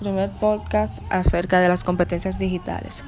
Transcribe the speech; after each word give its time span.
Primer 0.00 0.30
podcast 0.30 1.02
acerca 1.10 1.60
de 1.60 1.68
las 1.68 1.84
competencias 1.84 2.38
digitales. 2.38 3.04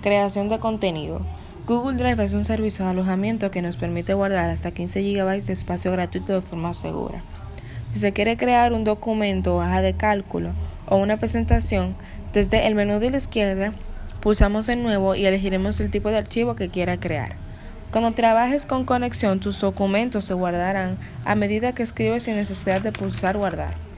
Creación 0.00 0.48
de 0.48 0.60
contenido. 0.60 1.22
Google 1.66 1.98
Drive 1.98 2.22
es 2.22 2.34
un 2.34 2.44
servicio 2.44 2.84
de 2.84 2.92
alojamiento 2.92 3.50
que 3.50 3.62
nos 3.62 3.76
permite 3.76 4.14
guardar 4.14 4.48
hasta 4.48 4.70
15 4.70 5.02
GB 5.02 5.44
de 5.44 5.52
espacio 5.52 5.90
gratuito 5.90 6.32
de 6.32 6.40
forma 6.40 6.72
segura. 6.72 7.20
Si 7.92 7.98
se 7.98 8.12
quiere 8.12 8.36
crear 8.36 8.72
un 8.72 8.84
documento 8.84 9.56
o 9.56 9.58
hoja 9.58 9.82
de 9.82 9.94
cálculo 9.94 10.52
o 10.88 10.98
una 10.98 11.16
presentación, 11.16 11.96
desde 12.32 12.68
el 12.68 12.76
menú 12.76 13.00
de 13.00 13.10
la 13.10 13.18
izquierda 13.18 13.72
pulsamos 14.20 14.68
en 14.68 14.84
nuevo 14.84 15.16
y 15.16 15.26
elegiremos 15.26 15.80
el 15.80 15.90
tipo 15.90 16.10
de 16.10 16.18
archivo 16.18 16.54
que 16.54 16.68
quiera 16.68 17.00
crear. 17.00 17.34
Cuando 17.90 18.12
trabajes 18.12 18.66
con 18.66 18.84
conexión, 18.84 19.40
tus 19.40 19.60
documentos 19.60 20.26
se 20.26 20.34
guardarán 20.34 20.96
a 21.24 21.34
medida 21.34 21.72
que 21.72 21.82
escribes 21.82 22.22
sin 22.22 22.36
necesidad 22.36 22.82
de 22.82 22.92
pulsar 22.92 23.36
guardar. 23.36 23.89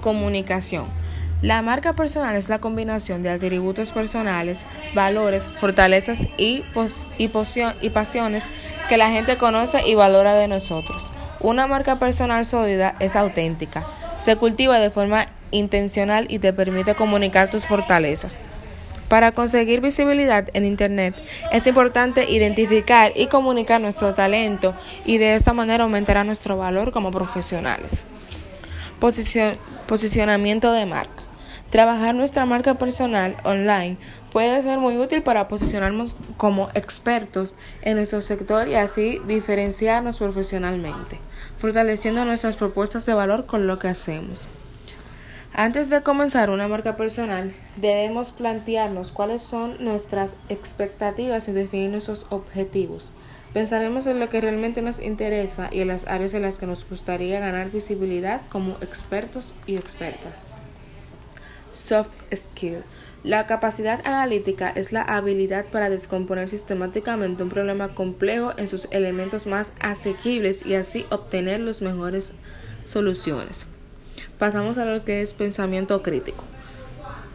Comunicación. 0.00 0.86
La 1.42 1.62
marca 1.62 1.94
personal 1.94 2.36
es 2.36 2.50
la 2.50 2.58
combinación 2.58 3.22
de 3.22 3.30
atributos 3.30 3.92
personales, 3.92 4.66
valores, 4.92 5.44
fortalezas 5.58 6.26
y, 6.36 6.64
y, 7.16 7.88
pasiones 7.88 8.50
que 8.90 8.98
la 8.98 9.10
gente 9.10 9.38
conoce 9.38 9.80
y 9.88 9.94
valora 9.94 10.34
de 10.34 10.48
nosotros. 10.48 11.10
Una 11.40 11.66
marca 11.66 11.98
personal 11.98 12.44
sólida 12.44 12.94
es 13.00 13.16
auténtica, 13.16 13.84
se 14.18 14.36
cultiva 14.36 14.78
de 14.78 14.90
forma 14.90 15.28
intencional 15.50 16.26
y 16.28 16.40
te 16.40 16.52
permite 16.52 16.94
comunicar 16.94 17.48
tus 17.48 17.64
fortalezas. 17.64 18.36
Para 19.08 19.32
conseguir 19.32 19.80
visibilidad 19.80 20.46
en 20.52 20.66
Internet 20.66 21.14
es 21.52 21.66
importante 21.66 22.30
identificar 22.30 23.12
y 23.16 23.28
comunicar 23.28 23.80
nuestro 23.80 24.12
talento 24.12 24.74
y 25.06 25.16
de 25.16 25.36
esta 25.36 25.54
manera 25.54 25.84
aumentará 25.84 26.22
nuestro 26.22 26.58
valor 26.58 26.92
como 26.92 27.10
profesionales 27.10 28.06
posicionamiento 29.00 30.72
de 30.72 30.86
marca. 30.86 31.24
Trabajar 31.70 32.14
nuestra 32.16 32.46
marca 32.46 32.74
personal 32.74 33.36
online 33.44 33.96
puede 34.32 34.60
ser 34.62 34.78
muy 34.78 34.96
útil 34.96 35.22
para 35.22 35.46
posicionarnos 35.46 36.16
como 36.36 36.68
expertos 36.74 37.54
en 37.82 37.96
nuestro 37.96 38.20
sector 38.20 38.68
y 38.68 38.74
así 38.74 39.20
diferenciarnos 39.26 40.18
profesionalmente, 40.18 41.18
fortaleciendo 41.58 42.24
nuestras 42.24 42.56
propuestas 42.56 43.06
de 43.06 43.14
valor 43.14 43.46
con 43.46 43.68
lo 43.68 43.78
que 43.78 43.88
hacemos. 43.88 44.48
Antes 45.52 45.90
de 45.90 46.02
comenzar 46.02 46.50
una 46.50 46.68
marca 46.68 46.96
personal, 46.96 47.52
debemos 47.76 48.32
plantearnos 48.32 49.12
cuáles 49.12 49.42
son 49.42 49.76
nuestras 49.84 50.36
expectativas 50.48 51.48
y 51.48 51.52
definir 51.52 51.90
nuestros 51.90 52.26
objetivos. 52.30 53.12
Pensaremos 53.52 54.06
en 54.06 54.20
lo 54.20 54.28
que 54.28 54.40
realmente 54.40 54.80
nos 54.80 55.00
interesa 55.00 55.68
y 55.72 55.80
en 55.80 55.88
las 55.88 56.06
áreas 56.06 56.34
en 56.34 56.42
las 56.42 56.58
que 56.58 56.66
nos 56.66 56.88
gustaría 56.88 57.40
ganar 57.40 57.70
visibilidad 57.70 58.42
como 58.48 58.76
expertos 58.80 59.54
y 59.66 59.76
expertas. 59.76 60.44
Soft 61.74 62.16
skill. 62.32 62.84
La 63.24 63.46
capacidad 63.46 64.00
analítica 64.06 64.70
es 64.70 64.92
la 64.92 65.02
habilidad 65.02 65.66
para 65.66 65.90
descomponer 65.90 66.48
sistemáticamente 66.48 67.42
un 67.42 67.48
problema 67.48 67.94
complejo 67.94 68.52
en 68.56 68.68
sus 68.68 68.86
elementos 68.92 69.46
más 69.46 69.72
asequibles 69.80 70.64
y 70.64 70.74
así 70.74 71.04
obtener 71.10 71.60
las 71.60 71.82
mejores 71.82 72.32
soluciones. 72.84 73.66
Pasamos 74.38 74.78
a 74.78 74.86
lo 74.86 75.04
que 75.04 75.22
es 75.22 75.34
pensamiento 75.34 76.02
crítico. 76.02 76.44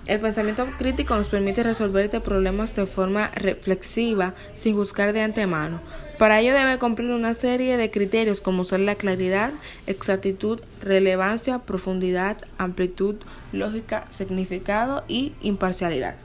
El 0.07 0.19
pensamiento 0.19 0.67
crítico 0.77 1.15
nos 1.15 1.29
permite 1.29 1.63
resolver 1.63 2.09
problemas 2.21 2.75
de 2.75 2.85
forma 2.85 3.31
reflexiva 3.33 4.35
sin 4.53 4.75
juzgar 4.75 5.13
de 5.13 5.21
antemano. 5.21 5.81
Para 6.19 6.39
ello 6.39 6.53
debe 6.53 6.77
cumplir 6.77 7.09
una 7.09 7.33
serie 7.33 7.75
de 7.75 7.89
criterios 7.89 8.39
como 8.39 8.63
son 8.63 8.85
la 8.85 8.93
claridad, 8.93 9.53
exactitud, 9.87 10.61
relevancia, 10.79 11.57
profundidad, 11.57 12.37
amplitud, 12.59 13.15
lógica, 13.51 14.05
significado 14.11 15.03
y 15.07 15.33
imparcialidad. 15.41 16.15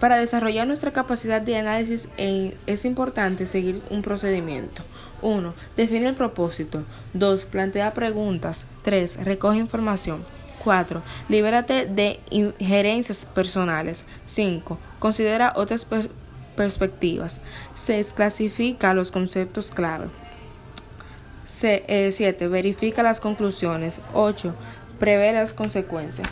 Para 0.00 0.18
desarrollar 0.18 0.66
nuestra 0.66 0.92
capacidad 0.92 1.40
de 1.40 1.56
análisis 1.56 2.10
es 2.18 2.84
importante 2.84 3.46
seguir 3.46 3.80
un 3.88 4.02
procedimiento. 4.02 4.82
1. 5.22 5.54
Define 5.76 6.08
el 6.08 6.14
propósito. 6.14 6.84
2. 7.14 7.46
Plantea 7.46 7.94
preguntas. 7.94 8.66
3. 8.82 9.24
Recoge 9.24 9.58
información. 9.58 10.22
4. 10.68 11.02
Libérate 11.30 11.86
de 11.86 12.20
injerencias 12.28 13.24
personales. 13.24 14.04
5. 14.26 14.76
Considera 14.98 15.54
otras 15.56 15.86
perspectivas. 16.56 17.40
6. 17.72 18.12
Clasifica 18.12 18.92
los 18.92 19.10
conceptos 19.10 19.70
clave. 19.70 20.08
7. 21.46 21.84
Eh, 21.88 22.48
verifica 22.48 23.02
las 23.02 23.18
conclusiones. 23.18 24.02
8. 24.12 24.54
Prevé 24.98 25.32
las 25.32 25.54
consecuencias. 25.54 26.26